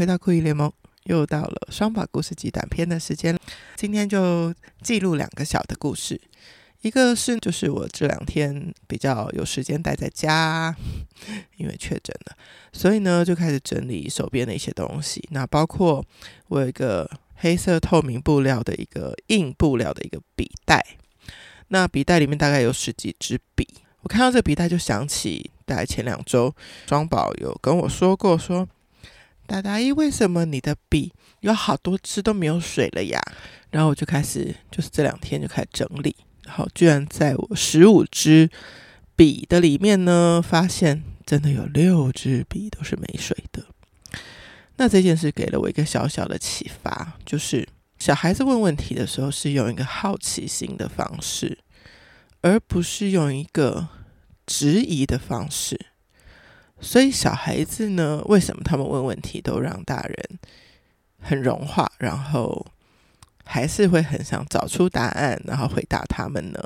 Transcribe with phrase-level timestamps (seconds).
[0.00, 0.72] 回到酷姨联盟，
[1.04, 3.38] 又到了双宝故事集短片的时间。
[3.76, 4.50] 今天就
[4.80, 6.18] 记录两个小的故事，
[6.80, 10.74] 一个是就是我这两天比较有时间待在家，
[11.58, 12.36] 因为确诊了，
[12.72, 15.22] 所以呢就开始整理手边的一些东西。
[15.32, 16.02] 那包括
[16.48, 20.82] 我有一个黑色透明布料的一个硬布料的一个笔袋，
[21.68, 23.68] 那笔袋里面大概有十几支笔。
[24.00, 26.54] 我看到这笔袋就想起，大概前两周
[26.88, 28.66] 双宝有跟我说过，说
[29.50, 33.20] 大大姨，为什么你的笔有好多支都没有水了呀？
[33.70, 38.48] 然后我就开始，就是这两天就开始整理，然后居然在我十五支
[39.16, 43.66] 笔的里面呢，发现真的有六支笔都是没水的。
[44.76, 51.58] 那这件事给了我一个小小的启发，就是小孩子问问题的时候是用一个好奇心的方式。
[52.42, 53.88] 而不是用一个
[54.46, 55.78] 质疑的方式，
[56.80, 60.38] 所以小孩子呢，为什么他们问问题都让大人
[61.18, 62.66] 很融化，然后
[63.44, 66.62] 还是会很想找出答案，然后回答他们呢？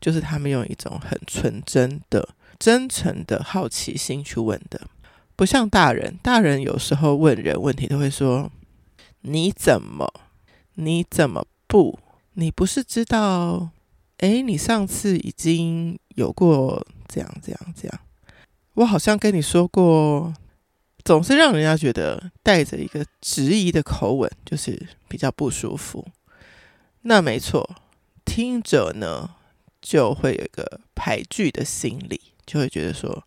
[0.00, 4.88] 就是他们用一种很纯真的、真诚的好奇心去问的，
[5.34, 6.18] 不像大人。
[6.22, 8.50] 大人有时候问人问题都会说
[9.22, 10.12] ：“你怎么？
[10.74, 11.98] 你怎么不？
[12.34, 13.70] 你不是知道？”
[14.18, 18.00] 诶，你上次已经有过这样这样这样，
[18.76, 20.34] 我好像跟你说过，
[21.02, 26.06] 总是让人家觉得带着一个质疑的口吻，就是比较不舒服。
[27.02, 27.66] 那没错，
[28.26, 29.30] 听者呢
[29.80, 33.24] 就会有一个排拒的心理，就会觉得说，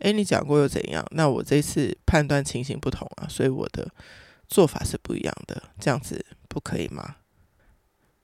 [0.00, 1.06] 诶，你讲过又怎样？
[1.12, 3.88] 那我这次判断情形不同啊，所以我的
[4.48, 7.16] 做法是不一样的，这样子不可以吗？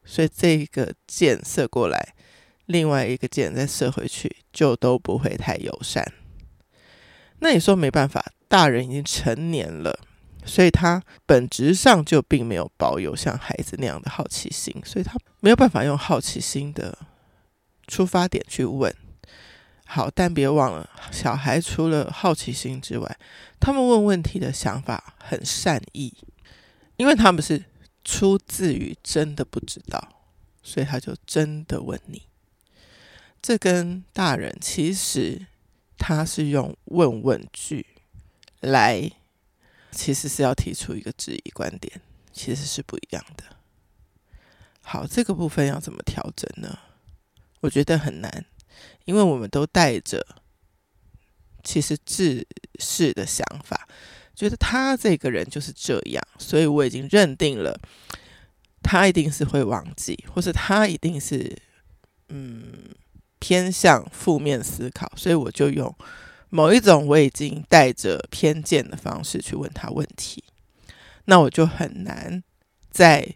[0.04, 2.14] 所以这个箭射过来，
[2.66, 6.04] 另外一个箭再射回去，就都不会太友善。
[7.44, 10.00] 那你说没办法，大人已经成年了，
[10.46, 16.96] 所以他本质上就并没有保有像孩子那样的好奇心，所以他没有办法用好奇心的
[17.86, 18.90] 出发点去问。
[19.84, 23.18] 好，但别忘了，小孩除了好奇心之外，
[23.60, 26.16] 他们问问题的想法很善意，
[26.96, 27.62] 因为他们是。
[28.06, 29.98] 出自于真的不知道，
[30.62, 32.20] 所以他就真的问你。
[33.40, 35.46] 这跟大人其实
[35.96, 37.86] 他是用问问句
[38.60, 39.10] 来，
[39.90, 42.00] 其实是要提出一个质疑观点，
[42.32, 43.44] 其实是不一样的。
[44.82, 46.78] 好，这个部分要怎么调整呢？
[47.60, 48.44] 我觉得很难，
[49.04, 50.26] 因为我们都带着
[51.62, 52.46] 其实自
[52.78, 53.88] 视的想法。
[54.34, 57.80] 觉得他这个人就是这样，所以我已经认定了，
[58.82, 61.56] 他一定是会忘记，或是他一定是
[62.28, 62.90] 嗯
[63.44, 65.94] 偏向负面思考，所以我就用
[66.48, 70.42] 某一种我已经带着偏见的方式去问他问题，
[71.26, 72.42] 那我就很难
[72.90, 73.34] 在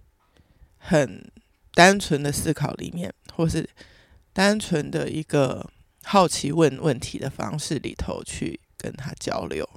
[0.78, 1.30] 很
[1.74, 3.68] 单纯的思考里面，或是
[4.32, 5.68] 单纯的一个
[6.04, 9.68] 好奇问问题的方式里头去跟他交流。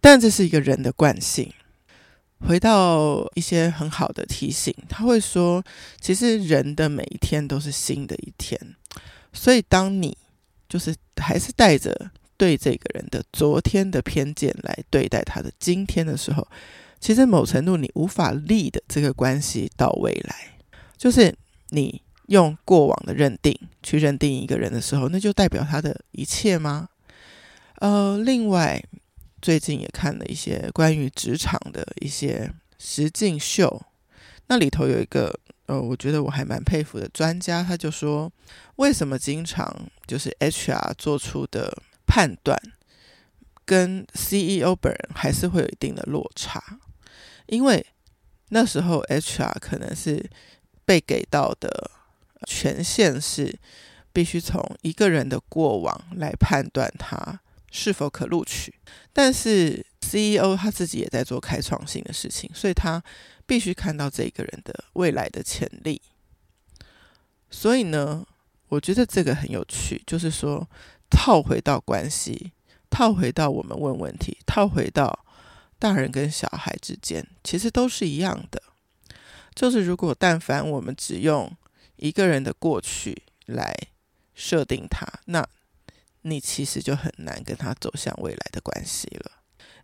[0.00, 1.52] 但这是一个人的惯性。
[2.40, 5.64] 回到一些很好的提醒，他会说，
[6.00, 8.60] 其实人的每一天都是新的一天。
[9.34, 10.16] 所以，当你
[10.68, 16.46] 就是还是带着对这个人的昨天的偏见来对待他的今天的时候，
[16.98, 20.34] 其实某程度你无法立的这个关系到未来，
[20.96, 21.34] 就是
[21.68, 26.88] 你用过往的认定去认定一个人的时候，那就代表他的一切吗？
[27.80, 28.82] 呃，另外。
[29.42, 33.82] 最近也看了一些关于职场的一些实境秀，
[34.46, 38.30] 那里头有一个呃，我觉得我还蛮佩服的专家，他就说，
[38.76, 39.74] 为什么经常
[40.06, 42.60] 就是 HR 做出的判断
[43.64, 46.62] 跟 CEO 本人还是会有一定的落差？
[47.46, 47.84] 因为
[48.50, 50.30] 那时候 HR 可能是
[50.84, 51.90] 被给到的
[52.46, 53.58] 权限是
[54.12, 57.40] 必须从一个人的过往来判断他。
[57.76, 58.72] 是否可录取？
[59.12, 63.02] 但是 CEO 他自己也在做开创性的事情，所以他
[63.46, 66.00] 必须看到这个人的未来的潜力。
[67.50, 68.26] 所以呢，
[68.68, 70.68] 我觉得这个很有趣，就是说
[71.08, 72.52] 套回到关系，
[72.90, 75.24] 套回到我们问问题，套回到
[75.78, 78.62] 大人跟小孩之间，其实都是一样的。
[79.54, 81.56] 就是如果但凡我们只用
[81.96, 83.72] 一个人的过去来
[84.34, 85.46] 设定他，那
[86.22, 89.30] 你其实就很难跟他走向未来的关系了，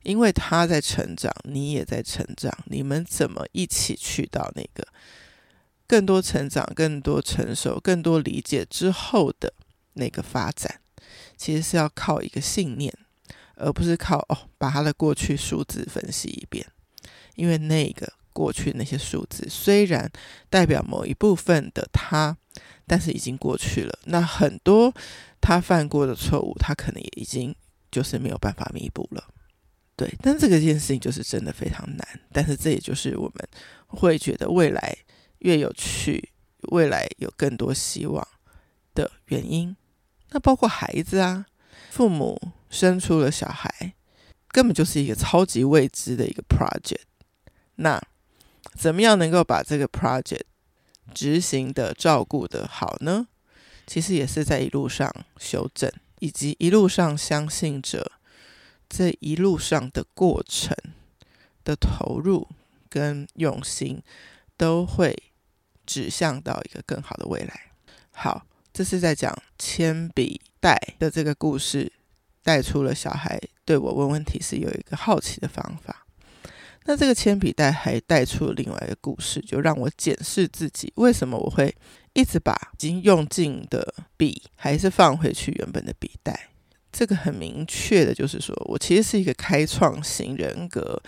[0.03, 4.87] 因为他在成长，你也在成长，你们怎么一起去到那个
[5.87, 9.53] 更多成长、更多成熟、更多理解之后的
[9.95, 10.81] 那个发展？
[11.37, 12.93] 其实是要靠一个信念，
[13.57, 16.67] 而不是靠哦把他的过去数字分析一遍，
[17.35, 20.11] 因为那个过去那些数字虽然
[20.49, 22.37] 代表某一部分的他，
[22.87, 23.99] 但是已经过去了。
[24.05, 24.95] 那很多
[25.41, 27.55] 他犯过的错误，他可能也已经
[27.91, 29.25] 就是没有办法弥补了。
[30.01, 32.09] 对，但这个件事情就是真的非常难。
[32.33, 33.49] 但是这也就是我们
[33.87, 34.97] 会觉得未来
[35.41, 36.31] 越有趣，
[36.71, 38.27] 未来有更多希望
[38.95, 39.77] 的原因。
[40.31, 41.45] 那包括孩子啊，
[41.91, 43.93] 父母生出了小孩，
[44.49, 47.03] 根本就是一个超级未知的一个 project。
[47.75, 48.01] 那
[48.73, 50.45] 怎么样能够把这个 project
[51.13, 53.27] 执行的照顾得好呢？
[53.87, 58.13] 其实也是在一路上修正，以及一路上相信着。
[58.91, 60.77] 这一路上的过程
[61.63, 62.49] 的投入
[62.89, 64.03] 跟用心，
[64.57, 65.17] 都会
[65.87, 67.71] 指向到一个更好的未来。
[68.11, 71.93] 好，这是在讲铅笔袋的这个故事，
[72.43, 76.05] 带出了小孩对我问问题是有一个好奇的方法。
[76.85, 81.73] 那这个铅笔袋还带出了另外一个故事，就让我检视自己，为什么我会
[82.15, 86.50] 一直把已经用尽的笔，还是放回去原本的笔袋。
[86.93, 91.01] 这个很明确的，就是说我其实是一个开创型人格，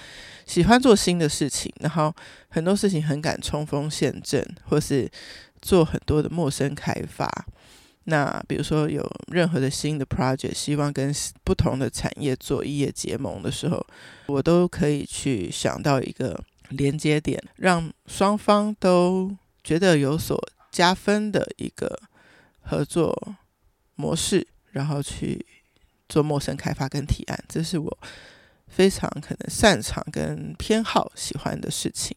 [0.46, 2.14] 喜欢做新的事情，然后
[2.49, 5.11] 很多事情很敢冲锋陷阵，或是
[5.61, 7.29] 做很多的陌生开发。
[8.05, 11.12] 那比如说有任何的新的 project，希望跟
[11.43, 13.84] 不同的产业做异业结盟的时候，
[14.26, 20.40] 我都可以去想到一个连接点，让双方都觉得有所
[20.70, 21.99] 加分的一个
[22.61, 23.34] 合作
[23.96, 25.44] 模式，然后去。
[26.12, 27.99] 做陌生开发跟提案，这是我
[28.69, 32.14] 非常可能擅长跟偏好喜欢的事情。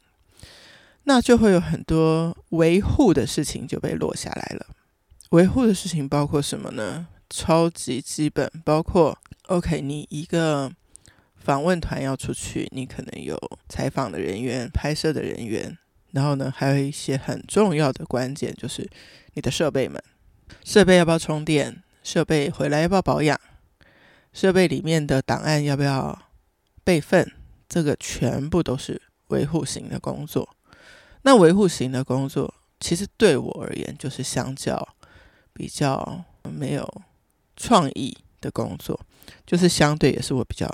[1.06, 4.65] 那就会有很多维护的事情就被落下来了。
[5.30, 7.07] 维护的事情包括什么呢？
[7.30, 10.69] 超级基本，包括 OK，你一个
[11.38, 13.39] 访问团要出去，你可能有
[13.69, 15.77] 采访的人员、拍摄的人员，
[16.12, 18.89] 然后呢，还有一些很重要的关键，就是
[19.36, 20.03] 你的设备们，
[20.65, 21.81] 设备要不要充电？
[22.03, 23.39] 设备回来要不要保养？
[24.36, 26.22] 设备里面的档案要不要
[26.84, 27.32] 备份？
[27.70, 30.48] 这个全部都是维护型的工作。
[31.22, 34.86] 那维护型的工作，其实对我而言，就是相较
[35.54, 37.02] 比较没有
[37.56, 39.00] 创意的工作，
[39.48, 40.70] 就是相对也是我比较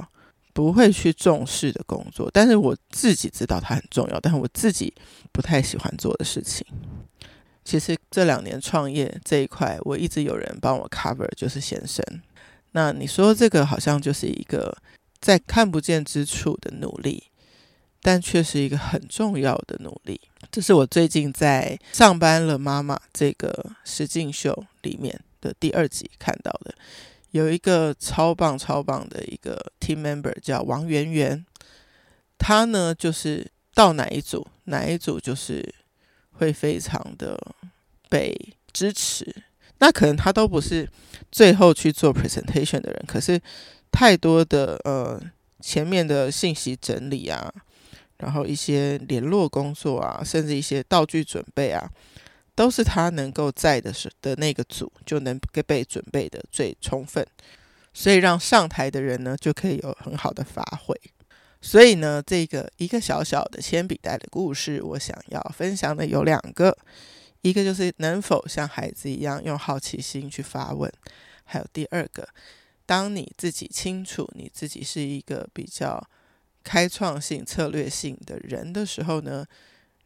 [0.53, 2.31] 不会去重视的工作。
[2.33, 4.91] 但是我自己知道它很重要，但是我自己
[5.31, 6.65] 不太喜欢做的事情。
[7.63, 12.03] 其实这两年创业这一块，我一直有人帮我 cover，就是先生。
[12.71, 14.75] 那你说这个好像就是一个
[15.19, 17.23] 在看不见之处的努力，
[18.01, 20.19] 但却是一个很重要的努力。
[20.51, 26.73] 这是我最近在《上班了妈妈》这个实境秀里面的第二集看到的，
[27.31, 31.45] 有一个超棒超棒的一个 team member 叫王媛媛，
[32.37, 35.73] 她呢就是到哪一组哪一组就是
[36.31, 37.37] 会非常的
[38.09, 39.43] 被支持。
[39.81, 40.87] 那可能他都不是
[41.31, 43.41] 最后去做 presentation 的人，可是
[43.91, 45.19] 太多的呃
[45.59, 47.51] 前面的信息整理啊，
[48.19, 51.89] 然后一些联络工作啊，甚至一些道具准备啊，
[52.53, 57.25] 都是他能够在的时的那个组就能被准备的最充分，
[57.91, 60.95] 所以让上台的人呢就可以有很好的发挥。
[61.59, 66.77] 所以呢，这个一个小小的铅笔袋的故事，我想要分享的有两个。
[67.41, 70.91] 一个就是能否像孩子一样用好奇心去发问，
[71.43, 72.29] 还有第二个，
[72.85, 76.07] 当你自己清楚你自己是一个比较
[76.63, 79.45] 开创性、策略性的人的时候呢，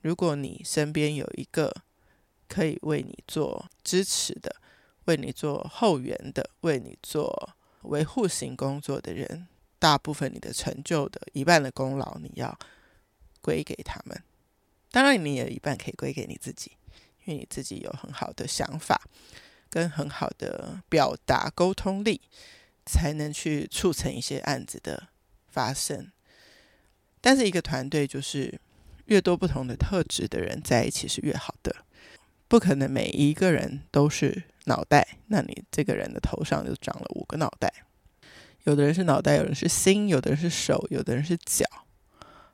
[0.02, 1.76] 如果你身边有一个
[2.48, 4.56] 可以为你做支持的、
[5.06, 7.50] 为你做后援的、为你做
[7.82, 12.58] 维护型工作的人，大部分你的成就的一半的功劳你要
[13.42, 14.24] 归给他们，
[14.90, 16.72] 当然你也有一半可以归给你自己。
[17.26, 19.02] 因为你自己有很好的想法，
[19.70, 22.22] 跟很好的表达沟通力，
[22.86, 25.10] 才能去促成一些案子的
[25.48, 26.12] 发生。
[27.20, 28.60] 但是一个团队就是
[29.06, 31.76] 越多不同的特质的人在一起是越好的，
[32.48, 37.74] 不可能每一个人都是脑袋，那你这个人的头上就长了五个脑袋。
[38.66, 41.66] 有的人是脑袋，有人是心，有的人是手，有的人是脚，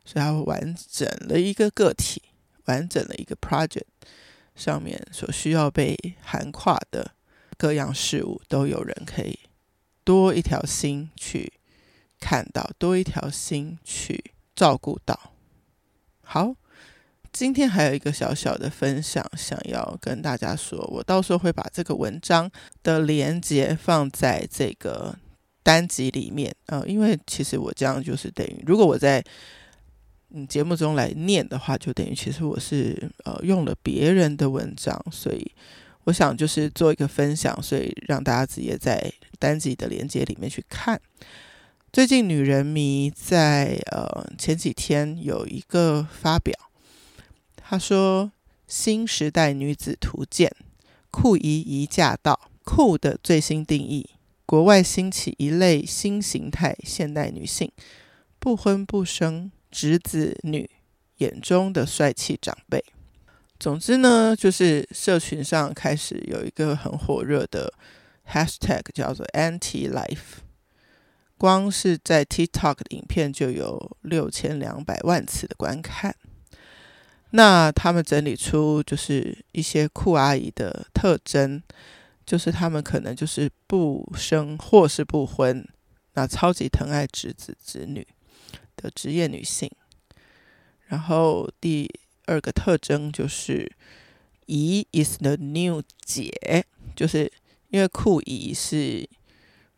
[0.03, 2.21] 所以他会完整了一个个体，
[2.65, 3.85] 完整了一个 project。
[4.61, 7.13] 上面所需要被涵跨的
[7.57, 9.39] 各样事物，都有人可以
[10.03, 11.51] 多一条心去
[12.19, 14.23] 看到，多一条心去
[14.55, 15.33] 照顾到。
[16.21, 16.53] 好，
[17.33, 22.49] 今天还有一个小小的分享，想要跟大家说，我到时候会把这个文章
[22.83, 25.17] 的连接放在这个
[25.63, 29.23] 单集里面，呃，因为其实我这样就是等于，如果我在
[30.33, 35.51] 嗯节目中来念的话，就等于其实我是呃用了别人的文章，所以
[36.05, 40.99] 我想就是做一个分享，所以让大家直接在单集的连接里面去看。
[41.91, 46.53] 最近女人迷在呃前几天有一个发表，
[47.55, 48.31] 她说。
[48.67, 50.49] 新时代女子图鉴，
[51.11, 54.11] 酷姨姨驾到，酷的最新定义。
[54.45, 57.69] 国外兴起一类新形态现代女性，
[58.39, 60.69] 不婚不生侄子女
[61.17, 62.83] 眼中的帅气长辈。
[63.59, 67.73] 总之呢，就是社群上开始有一个很火热的
[68.27, 70.41] hashtag，叫做 Anti Life。
[71.37, 76.15] 光是在 TikTok 的影片就有六千两百万次的观看。
[77.31, 81.63] 那他们整理出就是一些酷阿姨的特征，
[82.25, 85.67] 就是他们可能就是不生或是不婚，
[86.13, 88.05] 那超级疼爱侄子侄女
[88.81, 89.69] 的职业女性。
[90.87, 91.89] 然后第
[92.25, 93.71] 二个特征就是
[94.47, 97.31] 姨 is the new 姐，就是
[97.69, 99.07] 因为酷姨是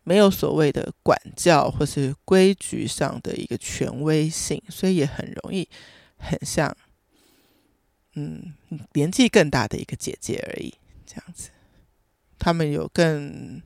[0.02, 5.68] 没有所谓的管教或是规矩上的一个权威性，所以也很容易
[6.16, 6.76] 很像。
[8.16, 8.54] 嗯，
[8.92, 10.72] 年纪更大的一个姐姐而已，
[11.04, 11.50] 这样子，
[12.38, 13.60] 他们有更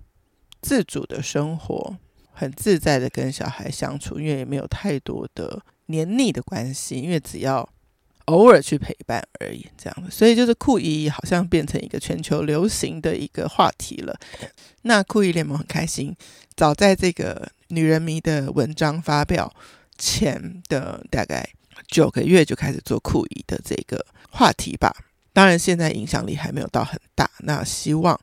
[0.62, 1.99] 自主的生活，
[2.38, 7.68] 很自在的跟小孩相处，因为也没有太多的黏腻的关系，因为只要
[8.26, 14.16] 偶尔去陪伴而已，这样子，所以就是酷姨好像变成一个全球流行的一个话题了。
[14.83, 16.16] 那酷姨联盟很开心，
[16.54, 19.52] 早在这个女人迷的文章发表
[19.99, 21.49] 前的大概。
[21.87, 24.92] 九个月就开始做酷姨的这个话题吧，
[25.33, 27.30] 当然现在影响力还没有到很大。
[27.38, 28.18] 那希望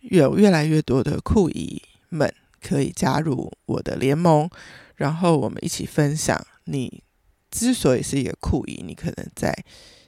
[0.00, 4.48] 有越来越多的酷姨们可以加入我的联盟，
[4.96, 6.46] 然后我们一起分享。
[6.64, 7.02] 你
[7.50, 9.54] 之所以是一个酷姨，你可能在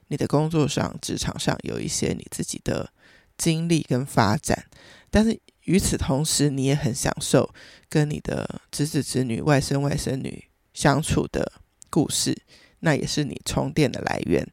[0.09, 2.93] 你的工作上、职场上有一些你自己的
[3.39, 4.67] 经历跟发展，
[5.11, 7.49] 但是与此同时，你也很享受
[7.89, 11.53] 跟你的侄子、侄女、外甥、外甥女相处的
[11.89, 12.37] 故事。
[12.81, 14.47] 那也是你充电的来源。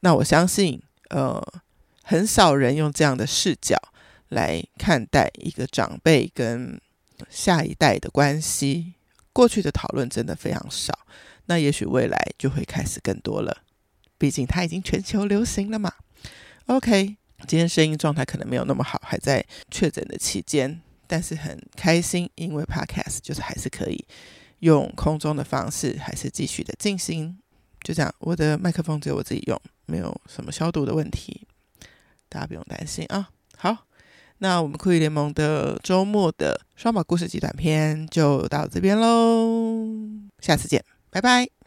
[0.00, 1.40] 那我相信，呃，
[2.02, 3.76] 很少人用这样的视角
[4.28, 6.80] 来看待一个长辈跟
[7.28, 8.94] 下一代的关系。
[9.32, 10.96] 过去的讨论真的非常少，
[11.46, 13.62] 那也许未来就会开始更多了。
[14.16, 15.92] 毕竟它已经全球流行了嘛。
[16.66, 17.16] OK，
[17.48, 24.06] 今天声音状态可能没有那么好，还在确诊的期间，但是很开心，因为 Podcast 就是还是可以
[24.60, 27.36] 用空中的方式，还是继续的进行。
[27.82, 31.46] 就这样，我的麦克风只有我自己用，没有什么消毒的问题，
[32.28, 33.28] 大家不用担心啊。
[33.56, 33.86] 好，
[34.44, 39.88] 那我们酷鱼联盟的周末的双宝故事集短篇就到这边喽，
[40.38, 41.63] 下次见，拜拜。